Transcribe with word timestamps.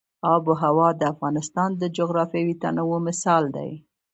آب 0.33 0.43
وهوا 0.49 0.89
د 0.95 1.01
افغانستان 1.13 1.69
د 1.81 1.83
جغرافیوي 1.97 2.55
تنوع 2.63 2.97
مثال 3.07 3.43
دی. 3.55 3.71